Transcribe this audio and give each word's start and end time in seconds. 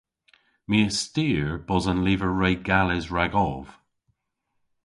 My 0.69 0.77
a 0.87 0.89
styr 1.03 1.47
bos 1.67 1.85
an 1.91 1.99
lyver 2.05 2.31
re 2.41 2.51
gales 2.67 3.05
ragov. 3.15 3.65